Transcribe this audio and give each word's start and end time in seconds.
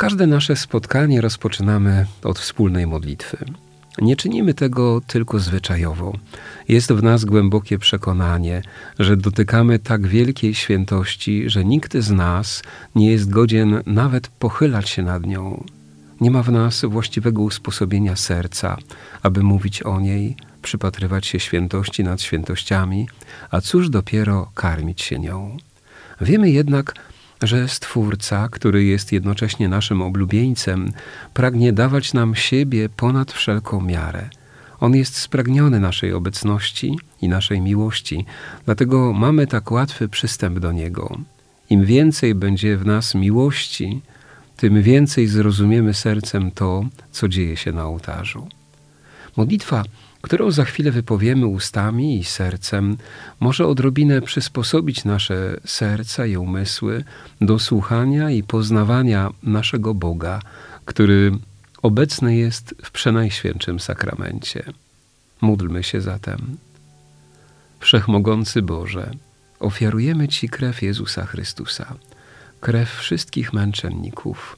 Każde 0.00 0.26
nasze 0.26 0.56
spotkanie 0.56 1.20
rozpoczynamy 1.20 2.06
od 2.24 2.38
wspólnej 2.38 2.86
modlitwy. 2.86 3.36
Nie 3.98 4.16
czynimy 4.16 4.54
tego 4.54 5.00
tylko 5.06 5.38
zwyczajowo. 5.38 6.12
Jest 6.68 6.92
w 6.92 7.02
nas 7.02 7.24
głębokie 7.24 7.78
przekonanie, 7.78 8.62
że 8.98 9.16
dotykamy 9.16 9.78
tak 9.78 10.06
wielkiej 10.06 10.54
świętości, 10.54 11.50
że 11.50 11.64
nikt 11.64 11.96
z 11.96 12.10
nas 12.10 12.62
nie 12.94 13.10
jest 13.10 13.30
godzien 13.30 13.82
nawet 13.86 14.28
pochylać 14.28 14.88
się 14.88 15.02
nad 15.02 15.26
nią. 15.26 15.64
Nie 16.20 16.30
ma 16.30 16.42
w 16.42 16.52
nas 16.52 16.84
właściwego 16.84 17.42
usposobienia 17.42 18.16
serca, 18.16 18.76
aby 19.22 19.42
mówić 19.42 19.82
o 19.82 20.00
niej, 20.00 20.36
przypatrywać 20.62 21.26
się 21.26 21.40
świętości 21.40 22.04
nad 22.04 22.22
świętościami, 22.22 23.08
a 23.50 23.60
cóż 23.60 23.90
dopiero 23.90 24.50
karmić 24.54 25.02
się 25.02 25.18
nią. 25.18 25.56
Wiemy 26.20 26.50
jednak, 26.50 26.94
że 27.42 27.68
Stwórca, 27.68 28.48
który 28.48 28.84
jest 28.84 29.12
jednocześnie 29.12 29.68
naszym 29.68 30.02
oblubieńcem, 30.02 30.92
pragnie 31.34 31.72
dawać 31.72 32.12
nam 32.12 32.34
siebie 32.34 32.88
ponad 32.88 33.32
wszelką 33.32 33.80
miarę. 33.80 34.28
On 34.80 34.94
jest 34.94 35.16
spragniony 35.16 35.80
naszej 35.80 36.12
obecności 36.12 36.98
i 37.22 37.28
naszej 37.28 37.60
miłości, 37.60 38.24
dlatego 38.64 39.12
mamy 39.12 39.46
tak 39.46 39.70
łatwy 39.70 40.08
przystęp 40.08 40.58
do 40.58 40.72
Niego. 40.72 41.18
Im 41.70 41.84
więcej 41.84 42.34
będzie 42.34 42.76
w 42.76 42.86
nas 42.86 43.14
miłości, 43.14 44.00
tym 44.56 44.82
więcej 44.82 45.26
zrozumiemy 45.26 45.94
sercem 45.94 46.50
to, 46.50 46.84
co 47.12 47.28
dzieje 47.28 47.56
się 47.56 47.72
na 47.72 47.84
ołtarzu. 47.84 48.48
Modlitwa 49.36 49.84
którą 50.22 50.50
za 50.50 50.64
chwilę 50.64 50.90
wypowiemy 50.90 51.46
ustami 51.46 52.18
i 52.18 52.24
sercem, 52.24 52.96
może 53.40 53.66
odrobinę 53.66 54.22
przysposobić 54.22 55.04
nasze 55.04 55.60
serca 55.64 56.26
i 56.26 56.36
umysły 56.36 57.04
do 57.40 57.58
słuchania 57.58 58.30
i 58.30 58.42
poznawania 58.42 59.30
naszego 59.42 59.94
Boga, 59.94 60.42
który 60.84 61.32
obecny 61.82 62.36
jest 62.36 62.74
w 62.84 62.90
przenajświętszym 62.90 63.80
sakramencie. 63.80 64.64
Módlmy 65.40 65.82
się 65.82 66.00
zatem. 66.00 66.56
Wszechmogący 67.80 68.62
Boże, 68.62 69.10
ofiarujemy 69.60 70.28
Ci 70.28 70.48
krew 70.48 70.82
Jezusa 70.82 71.26
Chrystusa, 71.26 71.94
krew 72.60 72.90
wszystkich 72.90 73.52
męczenników, 73.52 74.56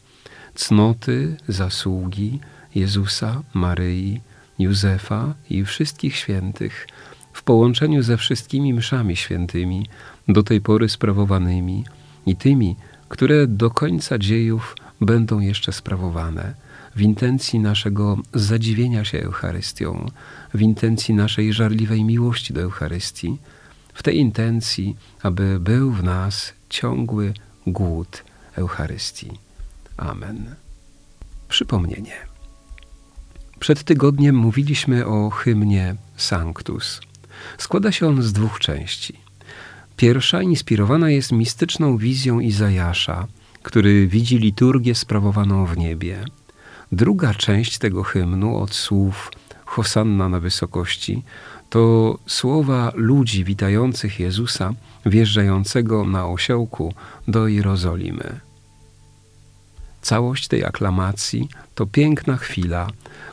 cnoty, 0.54 1.36
zasługi 1.48 2.40
Jezusa, 2.74 3.42
Maryi, 3.54 4.20
Józefa 4.58 5.34
i 5.50 5.64
wszystkich 5.64 6.16
świętych 6.16 6.86
w 7.32 7.42
połączeniu 7.42 8.02
ze 8.02 8.16
wszystkimi 8.16 8.74
mszami 8.74 9.16
świętymi, 9.16 9.86
do 10.28 10.42
tej 10.42 10.60
pory 10.60 10.88
sprawowanymi 10.88 11.84
i 12.26 12.36
tymi, 12.36 12.76
które 13.08 13.46
do 13.46 13.70
końca 13.70 14.18
dziejów 14.18 14.76
będą 15.00 15.40
jeszcze 15.40 15.72
sprawowane, 15.72 16.54
w 16.96 17.00
intencji 17.00 17.58
naszego 17.60 18.18
zadziwienia 18.34 19.04
się 19.04 19.18
Eucharystią, 19.18 20.10
w 20.54 20.60
intencji 20.60 21.14
naszej 21.14 21.52
żarliwej 21.52 22.04
miłości 22.04 22.54
do 22.54 22.60
Eucharystii, 22.60 23.38
w 23.94 24.02
tej 24.02 24.16
intencji, 24.18 24.96
aby 25.22 25.60
był 25.60 25.92
w 25.92 26.02
nas 26.02 26.52
ciągły 26.68 27.34
głód 27.66 28.24
Eucharystii. 28.56 29.30
Amen. 29.96 30.54
Przypomnienie. 31.48 32.31
Przed 33.62 33.84
tygodniem 33.84 34.36
mówiliśmy 34.36 35.06
o 35.06 35.30
hymnie 35.30 35.94
Sanctus. 36.16 37.00
Składa 37.58 37.92
się 37.92 38.08
on 38.08 38.22
z 38.22 38.32
dwóch 38.32 38.58
części. 38.58 39.14
Pierwsza 39.96 40.42
inspirowana 40.42 41.10
jest 41.10 41.32
mistyczną 41.32 41.96
wizją 41.96 42.40
Izajasza, 42.40 43.26
który 43.62 44.06
widzi 44.06 44.38
liturgię 44.38 44.94
sprawowaną 44.94 45.66
w 45.66 45.78
niebie. 45.78 46.24
Druga 46.92 47.34
część 47.34 47.78
tego 47.78 48.02
hymnu 48.02 48.56
od 48.56 48.74
słów 48.74 49.30
Hosanna 49.64 50.28
na 50.28 50.40
wysokości 50.40 51.22
to 51.70 52.18
słowa 52.26 52.92
ludzi 52.94 53.44
witających 53.44 54.20
Jezusa 54.20 54.74
wjeżdżającego 55.06 56.04
na 56.04 56.26
osiołku 56.26 56.94
do 57.28 57.48
Jerozolimy. 57.48 58.40
Całość 60.00 60.48
tej 60.48 60.64
aklamacji 60.64 61.48
to 61.74 61.86
piękna 61.86 62.36
chwila, 62.36 62.86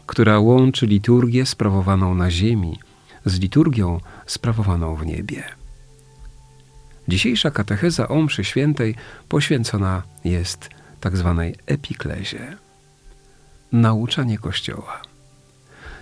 która 0.09 0.39
łączy 0.39 0.87
liturgię 0.87 1.45
sprawowaną 1.45 2.15
na 2.15 2.31
ziemi 2.31 2.79
z 3.25 3.39
liturgią 3.39 3.99
sprawowaną 4.25 4.95
w 4.95 5.05
niebie. 5.05 5.43
Dzisiejsza 7.07 7.51
katecheza 7.51 8.07
o 8.07 8.21
mszy 8.21 8.43
świętej 8.43 8.95
poświęcona 9.27 10.03
jest 10.23 10.69
tak 10.99 11.17
zwanej 11.17 11.55
epiklezie. 11.65 12.57
Nauczanie 13.71 14.37
Kościoła. 14.37 15.01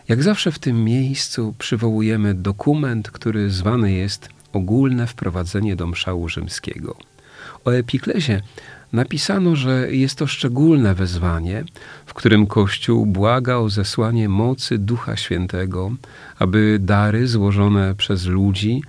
Jak 0.08 0.24
zawsze 0.24 0.52
w 0.52 0.60
tym 0.60 0.84
miejscu 0.84 1.56
przywołujemy 1.58 2.34
dokument, 2.34 3.12
który 3.12 3.50
zwany 3.50 3.92
jest 3.92 4.30
Ogólne 4.54 5.08
wprowadzenie 5.08 5.76
do 5.76 5.88
mszału 5.88 6.30
rzymskiego. 6.30 6.98
O 7.66 7.72
epiklezie 7.72 8.42
napisano, 8.94 9.56
że 9.56 9.96
jest 9.96 10.18
to 10.18 10.28
szczególne 10.28 10.96
wezwanie, 10.96 11.64
w 12.06 12.14
którym 12.14 12.48
Kościół 12.48 13.06
błaga 13.06 13.56
o 13.56 13.70
zesłanie 13.70 14.30
mocy 14.30 14.78
Ducha 14.78 15.18
Świętego, 15.18 15.92
aby 16.40 16.78
dary 16.82 17.28
złożone 17.28 17.96
przez 17.96 18.26
ludzi 18.26 18.82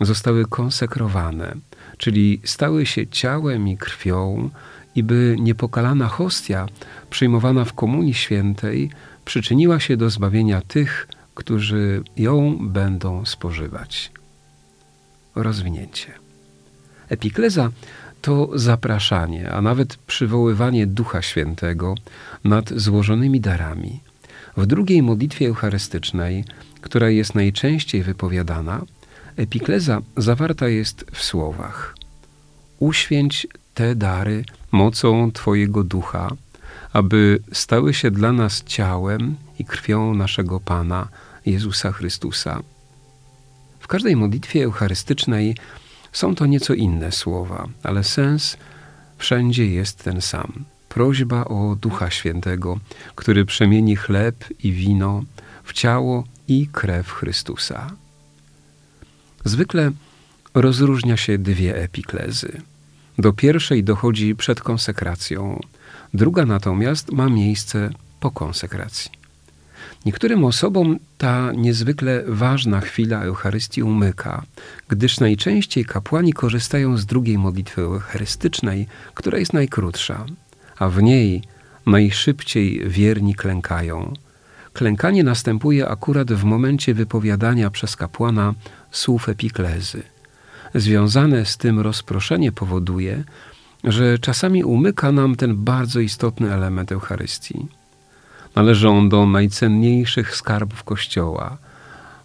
zostały 0.00 0.44
konsekrowane, 0.44 1.54
czyli 1.98 2.40
stały 2.44 2.86
się 2.86 3.06
ciałem 3.06 3.68
i 3.68 3.76
krwią, 3.76 4.50
i 4.94 5.02
by 5.02 5.36
niepokalana 5.40 6.08
hostia 6.08 6.66
przyjmowana 7.10 7.64
w 7.64 7.72
Komunii 7.72 8.14
Świętej 8.14 8.90
przyczyniła 9.24 9.80
się 9.80 9.96
do 9.96 10.10
zbawienia 10.10 10.60
tych, 10.60 11.08
którzy 11.34 12.02
ją 12.16 12.58
będą 12.60 13.24
spożywać. 13.24 14.12
Rozwinięcie. 15.34 16.12
Epikleza 17.08 17.70
to 18.20 18.50
zapraszanie, 18.54 19.50
a 19.50 19.62
nawet 19.62 19.96
przywoływanie 19.96 20.86
Ducha 20.86 21.22
Świętego 21.22 21.94
nad 22.44 22.70
złożonymi 22.70 23.40
darami. 23.40 24.00
W 24.56 24.66
drugiej 24.66 25.02
modlitwie 25.02 25.48
eucharystycznej, 25.48 26.44
która 26.80 27.10
jest 27.10 27.34
najczęściej 27.34 28.02
wypowiadana, 28.02 28.82
epikleza 29.36 30.00
zawarta 30.16 30.68
jest 30.68 31.04
w 31.12 31.22
słowach: 31.22 31.94
Uświęć 32.78 33.46
te 33.74 33.94
dary 33.94 34.44
mocą 34.72 35.32
Twojego 35.32 35.84
ducha, 35.84 36.30
aby 36.92 37.40
stały 37.52 37.94
się 37.94 38.10
dla 38.10 38.32
nas 38.32 38.64
ciałem 38.64 39.36
i 39.58 39.64
krwią 39.64 40.14
naszego 40.14 40.60
Pana 40.60 41.08
Jezusa 41.46 41.92
Chrystusa. 41.92 42.62
W 43.80 43.86
każdej 43.88 44.16
modlitwie 44.16 44.64
eucharystycznej 44.64 45.56
są 46.12 46.34
to 46.34 46.46
nieco 46.46 46.74
inne 46.74 47.12
słowa, 47.12 47.68
ale 47.82 48.04
sens 48.04 48.56
wszędzie 49.18 49.66
jest 49.66 50.04
ten 50.04 50.20
sam. 50.20 50.64
Prośba 50.88 51.44
o 51.44 51.76
Ducha 51.80 52.10
Świętego, 52.10 52.78
który 53.14 53.44
przemieni 53.44 53.96
chleb 53.96 54.44
i 54.62 54.72
wino 54.72 55.22
w 55.64 55.72
ciało 55.72 56.24
i 56.48 56.68
krew 56.72 57.12
Chrystusa. 57.12 57.90
Zwykle 59.44 59.90
rozróżnia 60.54 61.16
się 61.16 61.38
dwie 61.38 61.76
epiklezy. 61.76 62.62
Do 63.18 63.32
pierwszej 63.32 63.84
dochodzi 63.84 64.36
przed 64.36 64.60
konsekracją, 64.60 65.60
druga 66.14 66.46
natomiast 66.46 67.12
ma 67.12 67.28
miejsce 67.28 67.90
po 68.20 68.30
konsekracji. 68.30 69.17
Niektórym 70.06 70.44
osobom 70.44 70.98
ta 71.18 71.52
niezwykle 71.52 72.24
ważna 72.26 72.80
chwila 72.80 73.22
Eucharystii 73.22 73.82
umyka, 73.82 74.42
gdyż 74.88 75.20
najczęściej 75.20 75.84
kapłani 75.84 76.32
korzystają 76.32 76.96
z 76.96 77.06
drugiej 77.06 77.38
modlitwy 77.38 77.82
eucharystycznej, 77.82 78.86
która 79.14 79.38
jest 79.38 79.52
najkrótsza, 79.52 80.26
a 80.78 80.88
w 80.88 81.02
niej 81.02 81.42
najszybciej 81.86 82.88
wierni 82.88 83.34
klękają. 83.34 84.12
Klękanie 84.72 85.24
następuje 85.24 85.88
akurat 85.88 86.32
w 86.32 86.44
momencie 86.44 86.94
wypowiadania 86.94 87.70
przez 87.70 87.96
kapłana 87.96 88.54
słów 88.90 89.28
epiklezy. 89.28 90.02
Związane 90.74 91.46
z 91.46 91.56
tym 91.56 91.80
rozproszenie 91.80 92.52
powoduje, 92.52 93.24
że 93.84 94.18
czasami 94.18 94.64
umyka 94.64 95.12
nam 95.12 95.36
ten 95.36 95.56
bardzo 95.56 96.00
istotny 96.00 96.54
element 96.54 96.92
Eucharystii. 96.92 97.77
Należy 98.54 98.88
on 98.88 99.08
do 99.08 99.26
najcenniejszych 99.26 100.36
skarbów 100.36 100.84
Kościoła. 100.84 101.58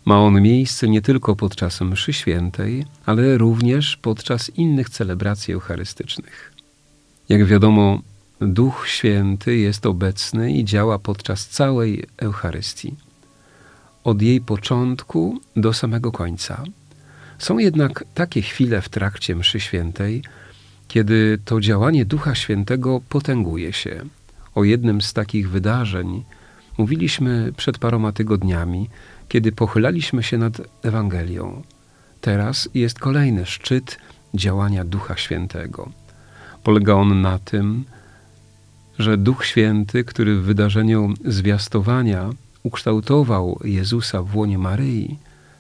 Ma 0.06 0.20
on 0.20 0.42
miejsce 0.42 0.88
nie 0.88 1.02
tylko 1.02 1.36
podczas 1.36 1.82
mszy 1.82 2.14
świętej, 2.14 2.86
ale 3.06 3.38
również 3.38 3.98
podczas 3.98 4.50
innych 4.50 4.90
celebracji 4.90 5.54
eucharystycznych. 5.54 6.54
Jak 7.30 7.46
wiadomo, 7.46 8.02
Duch 8.42 8.88
Święty 8.88 9.58
jest 9.58 9.86
obecny 9.86 10.54
i 10.54 10.66
działa 10.66 11.00
podczas 11.00 11.48
całej 11.48 12.04
Eucharystii. 12.18 12.96
Od 14.04 14.22
jej 14.22 14.42
początku 14.42 15.40
do 15.56 15.74
samego 15.74 16.12
końca. 16.12 16.64
Są 17.40 17.58
jednak 17.58 18.06
takie 18.14 18.42
chwile 18.42 18.82
w 18.82 18.90
trakcie 18.90 19.36
mszy 19.36 19.60
świętej, 19.60 20.24
kiedy 20.88 21.40
to 21.46 21.62
działanie 21.62 22.06
Ducha 22.06 22.36
Świętego 22.36 23.02
potęguje 23.10 23.74
się. 23.74 24.06
O 24.56 24.64
jednym 24.64 25.02
z 25.02 25.14
takich 25.14 25.50
wydarzeń 25.50 26.24
mówiliśmy 26.78 27.54
przed 27.58 27.78
paroma 27.78 28.12
tygodniami, 28.12 28.90
kiedy 29.30 29.52
pochylaliśmy 29.52 30.24
się 30.24 30.38
nad 30.38 30.62
Ewangelią. 30.84 31.62
Teraz 32.22 32.70
jest 32.74 33.00
kolejny 33.00 33.46
szczyt 33.46 33.98
działania 34.34 34.86
Ducha 34.86 35.18
Świętego. 35.18 35.90
Polega 36.64 36.94
on 36.94 37.22
na 37.22 37.40
tym, 37.40 37.86
że 39.00 39.18
Duch 39.18 39.46
Święty, 39.46 40.04
który 40.04 40.36
w 40.36 40.44
wydarzeniu 40.44 41.14
zwiastowania 41.26 42.30
ukształtował 42.64 43.60
Jezusa 43.64 44.22
w 44.22 44.36
łonie 44.36 44.58
Maryi, 44.58 45.18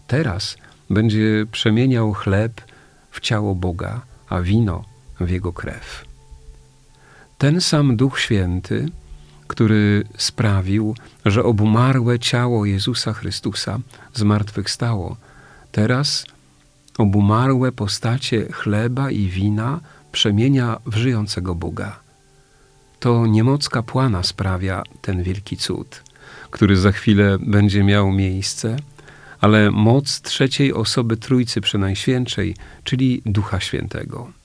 teraz 0.07 0.57
będzie 0.89 1.45
przemieniał 1.51 2.13
chleb 2.13 2.61
w 3.11 3.19
ciało 3.19 3.55
Boga, 3.55 4.01
a 4.29 4.41
wino 4.41 4.85
w 5.19 5.29
jego 5.29 5.53
krew. 5.53 6.12
Ten 7.43 7.61
sam 7.61 7.95
Duch 7.95 8.19
Święty, 8.19 8.89
który 9.47 10.03
sprawił, 10.17 10.95
że 11.25 11.43
obumarłe 11.43 12.19
ciało 12.19 12.65
Jezusa 12.65 13.13
Chrystusa 13.13 13.79
zmartwychwstało, 14.13 15.17
teraz 15.71 16.25
obumarłe 16.97 17.71
postacie 17.71 18.51
chleba 18.51 19.11
i 19.11 19.27
wina 19.27 19.79
przemienia 20.11 20.77
w 20.85 20.95
żyjącego 20.95 21.55
Boga. 21.55 21.99
To 22.99 23.27
niemoc 23.27 23.69
kapłana 23.69 24.23
sprawia 24.23 24.83
ten 25.01 25.23
wielki 25.23 25.57
cud, 25.57 26.03
który 26.51 26.77
za 26.77 26.91
chwilę 26.91 27.37
będzie 27.39 27.83
miał 27.83 28.11
miejsce, 28.11 28.75
ale 29.41 29.71
moc 29.71 30.21
trzeciej 30.21 30.73
osoby 30.73 31.17
Trójcy 31.17 31.61
Przenajświętszej, 31.61 32.55
czyli 32.83 33.21
Ducha 33.25 33.59
Świętego. 33.59 34.42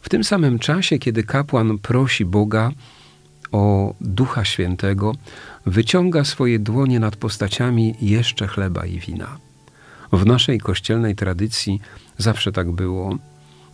W 0.00 0.08
tym 0.08 0.24
samym 0.24 0.58
czasie, 0.58 0.98
kiedy 0.98 1.22
kapłan 1.22 1.78
prosi 1.78 2.24
Boga 2.24 2.70
o 3.52 3.94
Ducha 4.00 4.44
Świętego, 4.44 5.12
wyciąga 5.66 6.24
swoje 6.24 6.58
dłonie 6.58 7.00
nad 7.00 7.16
postaciami 7.16 7.94
jeszcze 8.00 8.46
chleba 8.46 8.86
i 8.86 8.98
wina. 8.98 9.38
W 10.12 10.26
naszej 10.26 10.60
kościelnej 10.60 11.16
tradycji 11.16 11.80
zawsze 12.18 12.52
tak 12.52 12.72
było, 12.72 13.18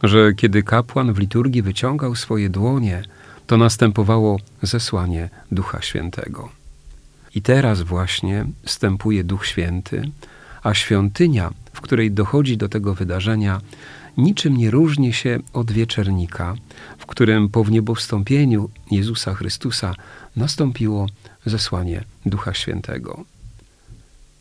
że 0.02 0.32
kiedy 0.34 0.62
kapłan 0.62 1.12
w 1.12 1.18
liturgii 1.18 1.62
wyciągał 1.62 2.14
swoje 2.14 2.48
dłonie, 2.48 3.02
to 3.46 3.56
następowało 3.56 4.38
zesłanie 4.62 5.28
Ducha 5.52 5.82
Świętego. 5.82 6.48
I 7.34 7.42
teraz 7.42 7.82
właśnie 7.82 8.44
stępuje 8.66 9.24
Duch 9.24 9.46
Święty, 9.46 10.02
a 10.62 10.74
świątynia, 10.74 11.50
w 11.72 11.80
której 11.80 12.10
dochodzi 12.10 12.56
do 12.56 12.68
tego 12.68 12.94
wydarzenia, 12.94 13.60
niczym 14.16 14.56
nie 14.56 14.70
różni 14.70 15.12
się 15.12 15.38
od 15.52 15.72
wieczernika, 15.72 16.54
w 16.98 17.06
którym 17.06 17.48
po 17.48 17.64
wniebowstąpieniu 17.64 18.70
Jezusa 18.90 19.34
Chrystusa 19.34 19.94
nastąpiło 20.36 21.06
zesłanie 21.46 22.04
Ducha 22.26 22.54
Świętego. 22.54 23.24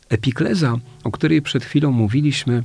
Epikleza, 0.09 0.77
o 1.03 1.11
której 1.11 1.41
przed 1.41 1.65
chwilą 1.65 1.91
mówiliśmy, 1.91 2.63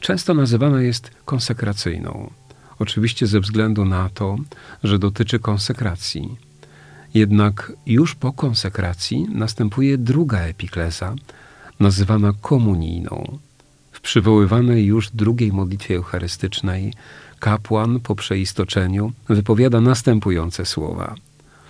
często 0.00 0.34
nazywana 0.34 0.82
jest 0.82 1.10
konsekracyjną. 1.24 2.30
Oczywiście 2.78 3.26
ze 3.26 3.40
względu 3.40 3.84
na 3.84 4.08
to, 4.08 4.36
że 4.84 4.98
dotyczy 4.98 5.38
konsekracji. 5.38 6.36
Jednak 7.14 7.72
już 7.86 8.14
po 8.14 8.32
konsekracji 8.32 9.26
następuje 9.32 9.98
druga 9.98 10.40
epikleza, 10.40 11.14
nazywana 11.80 12.32
komunijną. 12.40 13.38
Przywoływanej 14.04 14.84
już 14.84 15.10
drugiej 15.10 15.52
modlitwie 15.52 15.96
eucharystycznej 15.96 16.92
kapłan 17.40 18.00
po 18.00 18.14
przeistoczeniu 18.14 19.12
wypowiada 19.28 19.80
następujące 19.80 20.66
słowa: 20.66 21.14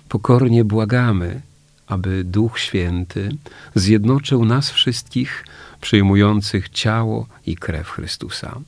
Pokornie 0.09 0.63
błagamy, 0.63 1.41
aby 1.87 2.23
Duch 2.23 2.59
Święty 2.59 3.29
zjednoczył 3.75 4.45
nas 4.45 4.71
wszystkich 4.71 5.45
przyjmujących 5.81 6.69
ciało 6.69 7.27
i 7.45 7.55
krew 7.55 7.89
Chrystusa. 7.89 8.59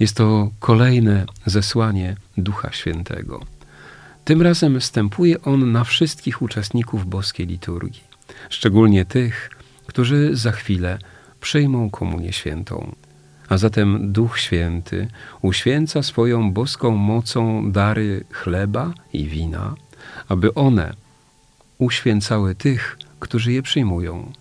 Jest 0.00 0.16
to 0.16 0.50
kolejne 0.60 1.26
zesłanie 1.46 2.16
Ducha 2.36 2.72
Świętego. 2.72 3.40
Tym 4.24 4.42
razem 4.42 4.80
wstępuje 4.80 5.42
on 5.42 5.72
na 5.72 5.84
wszystkich 5.84 6.42
uczestników 6.42 7.06
boskiej 7.06 7.46
liturgii, 7.46 8.04
szczególnie 8.50 9.04
tych, 9.04 9.50
którzy 9.86 10.36
za 10.36 10.52
chwilę 10.52 10.98
przyjmą 11.42 11.90
Komunię 11.90 12.32
Świętą. 12.32 12.94
A 13.48 13.58
zatem 13.58 14.12
Duch 14.12 14.38
Święty 14.38 15.08
uświęca 15.42 16.02
swoją 16.02 16.52
boską 16.52 16.96
mocą 16.96 17.72
dary 17.72 18.24
chleba 18.30 18.94
i 19.12 19.28
wina, 19.28 19.74
aby 20.28 20.54
one 20.54 20.94
uświęcały 21.78 22.54
tych, 22.54 22.98
którzy 23.20 23.52
je 23.52 23.62
przyjmują. 23.62 24.32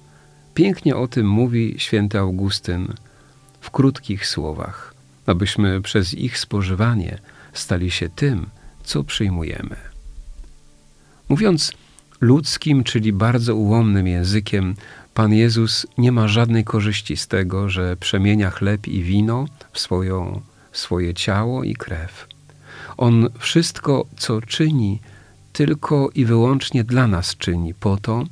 Pięknie 0.54 0.96
o 0.96 1.08
tym 1.08 1.30
mówi 1.30 1.76
święty 1.78 2.20
Augustyn 2.20 2.94
w 3.62 3.72
krótkich 3.72 4.28
słowach, 4.28 4.94
abyśmy 5.26 5.82
przez 5.82 6.14
ich 6.14 6.38
spożywanie 6.38 7.18
stali 7.54 7.92
się 7.92 8.10
tym, 8.10 8.50
co 8.84 9.04
przyjmujemy. 9.04 9.76
Mówiąc 11.30 11.72
ludzkim, 12.22 12.84
czyli 12.84 13.14
bardzo 13.14 13.56
ułomnym 13.56 14.08
językiem, 14.08 14.76
Pan 15.14 15.34
Jezus 15.34 15.88
nie 15.98 16.12
ma 16.12 16.28
żadnej 16.28 16.64
korzyści 16.64 17.18
z 17.18 17.28
tego, 17.28 17.70
że 17.70 17.98
przemienia 17.98 18.52
chleb 18.52 18.88
i 18.88 19.04
wino 19.04 19.46
w, 19.72 19.80
swoją, 19.80 20.42
w 20.72 20.78
swoje 20.78 21.14
ciało 21.14 21.64
i 21.64 21.74
krew. 21.74 22.28
On 22.98 23.30
wszystko, 23.40 24.06
co 24.18 24.42
czyni, 24.42 25.00
tylko 25.54 26.10
i 26.16 26.26
wyłącznie 26.26 26.84
dla 26.84 27.08
nas 27.08 27.38
czyni, 27.38 27.74
po 27.74 27.98
to, 27.98 28.24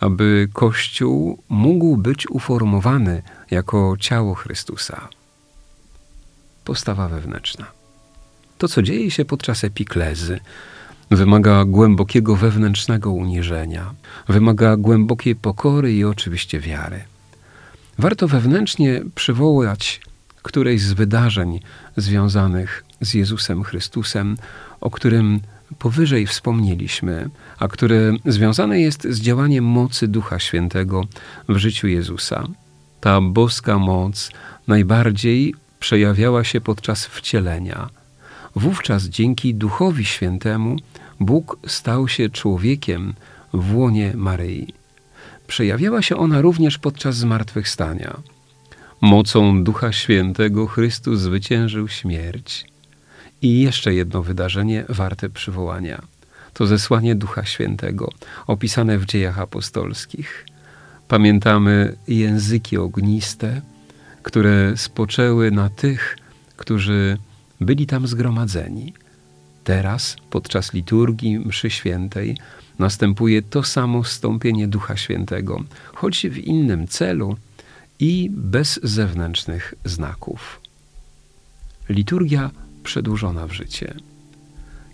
aby 0.00 0.48
Kościół 0.52 1.42
mógł 1.48 1.96
być 1.96 2.30
uformowany 2.30 3.22
jako 3.50 3.96
ciało 4.00 4.34
Chrystusa. 4.34 5.08
Postawa 6.64 7.08
wewnętrzna. 7.08 7.66
To, 8.58 8.68
co 8.68 8.82
dzieje 8.82 9.10
się 9.10 9.24
podczas 9.24 9.64
epiklezy, 9.64 10.40
wymaga 11.10 11.64
głębokiego 11.64 12.36
wewnętrznego 12.36 13.10
uniżenia, 13.10 13.94
wymaga 14.28 14.76
głębokiej 14.76 15.36
pokory 15.36 15.92
i 15.92 16.04
oczywiście 16.04 16.60
wiary. 16.60 17.04
Warto 17.98 18.28
wewnętrznie 18.28 19.02
przywołać 19.14 20.00
któreś 20.42 20.80
z 20.80 20.92
wydarzeń 20.92 21.60
związanych 21.96 22.84
z 23.00 23.14
Jezusem 23.14 23.62
Chrystusem, 23.62 24.36
o 24.80 24.90
którym 24.90 25.40
powyżej 25.78 26.26
wspomnieliśmy, 26.26 27.30
a 27.58 27.68
które 27.68 28.12
związane 28.26 28.80
jest 28.80 29.06
z 29.10 29.20
działaniem 29.20 29.64
mocy 29.64 30.08
Ducha 30.08 30.38
Świętego 30.38 31.04
w 31.48 31.56
życiu 31.56 31.88
Jezusa. 31.88 32.48
Ta 33.00 33.20
boska 33.20 33.78
moc 33.78 34.30
najbardziej 34.66 35.54
przejawiała 35.80 36.44
się 36.44 36.60
podczas 36.60 37.06
wcielenia. 37.06 37.88
Wówczas 38.56 39.04
dzięki 39.04 39.54
Duchowi 39.54 40.04
Świętemu 40.04 40.76
Bóg 41.20 41.58
stał 41.66 42.08
się 42.08 42.30
człowiekiem 42.30 43.14
w 43.54 43.76
łonie 43.76 44.12
Maryi. 44.14 44.74
Przejawiała 45.46 46.02
się 46.02 46.16
ona 46.16 46.40
również 46.40 46.78
podczas 46.78 47.16
zmartwychwstania. 47.16 48.16
Mocą 49.00 49.64
Ducha 49.64 49.92
Świętego 49.92 50.66
Chrystus 50.66 51.20
zwyciężył 51.20 51.88
śmierć. 51.88 52.66
I 53.42 53.60
jeszcze 53.60 53.94
jedno 53.94 54.22
wydarzenie 54.22 54.84
warte 54.88 55.28
przywołania. 55.28 56.02
To 56.52 56.66
zesłanie 56.66 57.14
Ducha 57.14 57.44
Świętego, 57.44 58.12
opisane 58.46 58.98
w 58.98 59.06
dziejach 59.06 59.38
apostolskich. 59.38 60.46
Pamiętamy 61.08 61.96
języki 62.08 62.76
ogniste, 62.78 63.60
które 64.22 64.76
spoczęły 64.76 65.50
na 65.50 65.68
tych, 65.68 66.18
którzy 66.56 67.18
byli 67.60 67.86
tam 67.86 68.06
zgromadzeni. 68.06 68.94
Teraz, 69.64 70.16
podczas 70.30 70.72
liturgii 70.72 71.38
mszy 71.38 71.70
świętej, 71.70 72.36
następuje 72.78 73.42
to 73.42 73.62
samo 73.62 74.04
stąpienie 74.04 74.68
Ducha 74.68 74.96
Świętego, 74.96 75.64
choć 75.94 76.26
w 76.26 76.38
innym 76.38 76.86
celu 76.88 77.36
i 77.98 78.30
bez 78.30 78.80
zewnętrznych 78.82 79.74
znaków. 79.84 80.60
Liturgia 81.88 82.50
przedłużona 82.82 83.46
w 83.46 83.52
życie. 83.52 83.94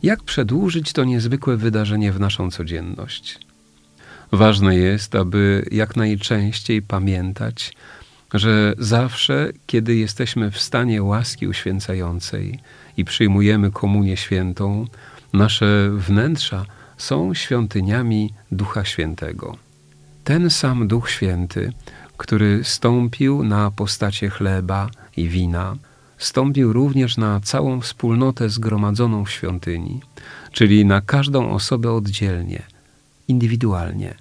Jak 0.03 0.23
przedłużyć 0.23 0.93
to 0.93 1.05
niezwykłe 1.05 1.57
wydarzenie 1.57 2.13
w 2.13 2.21
naszą 2.21 2.51
codzienność? 2.51 3.39
Ważne 4.33 4.77
jest, 4.77 5.15
aby 5.15 5.69
jak 5.73 5.97
najczęściej 5.97 6.83
pamiętać, 6.83 7.73
że 8.35 8.75
zawsze, 8.79 9.53
kiedy 9.67 9.97
jesteśmy 9.97 10.51
w 10.51 10.61
stanie 10.61 11.03
łaski 11.03 11.49
uświęcającej 11.49 12.59
i 12.97 13.05
przyjmujemy 13.05 13.71
komunię 13.71 14.17
świętą, 14.17 14.87
nasze 15.33 15.91
wnętrza 15.93 16.67
są 16.97 17.35
świątyniami 17.35 18.35
Ducha 18.53 18.85
Świętego. 18.85 19.57
Ten 20.25 20.51
sam 20.51 20.89
Duch 20.89 21.11
Święty, 21.11 21.73
który 22.17 22.65
stąpił 22.65 23.45
na 23.45 23.71
postacie 23.71 24.31
chleba 24.31 24.89
i 25.17 25.29
wina, 25.29 25.77
stąpił 26.19 26.73
również 26.73 27.17
na 27.17 27.41
całą 27.41 27.81
wspólnotę 27.81 28.49
zgromadzoną 28.49 29.25
w 29.25 29.31
świątyni, 29.31 30.01
czyli 30.53 30.85
na 30.85 31.01
każdą 31.01 31.51
osobę 31.51 31.93
oddzielnie, 31.93 32.63
indywidualnie. 33.29 34.15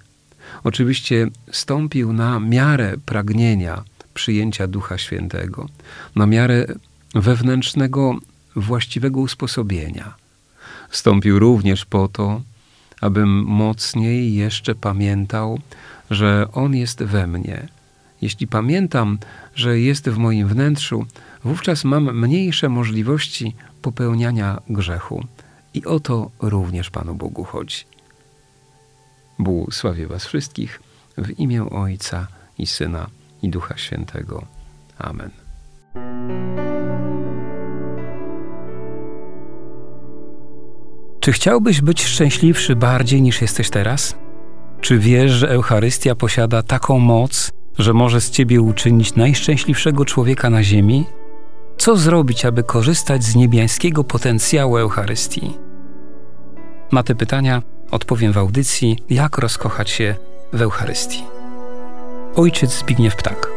Oczywiście 0.64 1.28
stąpił 1.52 2.12
na 2.12 2.40
miarę 2.40 2.94
pragnienia 3.06 3.84
przyjęcia 4.14 4.66
Ducha 4.66 4.98
Świętego, 4.98 5.68
na 6.16 6.26
miarę 6.26 6.66
wewnętrznego, 7.14 8.18
właściwego 8.56 9.20
usposobienia. 9.20 10.14
Stąpił 10.90 11.38
również 11.38 11.84
po 11.84 12.08
to, 12.08 12.40
abym 13.00 13.44
mocniej 13.44 14.34
jeszcze 14.34 14.74
pamiętał, 14.74 15.58
że 16.10 16.46
On 16.52 16.74
jest 16.74 17.02
we 17.02 17.26
mnie. 17.26 17.68
Jeśli 18.22 18.46
pamiętam, 18.46 19.18
że 19.54 19.80
jest 19.80 20.08
w 20.08 20.18
moim 20.18 20.48
wnętrzu, 20.48 21.06
wówczas 21.44 21.84
mam 21.84 22.18
mniejsze 22.18 22.68
możliwości 22.68 23.54
popełniania 23.82 24.60
grzechu. 24.70 25.26
I 25.74 25.84
o 25.84 26.00
to 26.00 26.30
również 26.40 26.90
Panu 26.90 27.14
Bogu 27.14 27.44
chodzi. 27.44 27.84
Błogosławię 29.38 30.06
Was 30.06 30.26
wszystkich 30.26 30.80
w 31.18 31.30
imię 31.40 31.70
Ojca 31.70 32.26
i 32.58 32.66
Syna 32.66 33.06
i 33.42 33.48
Ducha 33.48 33.76
Świętego. 33.76 34.44
Amen. 34.98 35.30
Czy 41.20 41.32
chciałbyś 41.32 41.80
być 41.80 42.04
szczęśliwszy 42.04 42.76
bardziej 42.76 43.22
niż 43.22 43.42
jesteś 43.42 43.70
teraz? 43.70 44.16
Czy 44.80 44.98
wiesz, 44.98 45.30
że 45.30 45.50
Eucharystia 45.50 46.14
posiada 46.14 46.62
taką 46.62 46.98
moc, 46.98 47.52
że 47.78 47.92
może 47.92 48.20
z 48.20 48.30
ciebie 48.30 48.60
uczynić 48.60 49.14
najszczęśliwszego 49.14 50.04
człowieka 50.04 50.50
na 50.50 50.62
ziemi? 50.62 51.04
Co 51.76 51.96
zrobić, 51.96 52.44
aby 52.44 52.62
korzystać 52.62 53.24
z 53.24 53.36
niebiańskiego 53.36 54.04
potencjału 54.04 54.76
Eucharystii? 54.76 55.56
Na 56.92 57.02
te 57.02 57.14
pytania 57.14 57.62
odpowiem 57.90 58.32
w 58.32 58.38
audycji 58.38 58.98
Jak 59.10 59.38
rozkochać 59.38 59.90
się 59.90 60.14
w 60.52 60.62
Eucharystii. 60.62 61.41
Ojciec 62.36 62.70
Zbigniew 62.70 63.16
Ptak. 63.16 63.51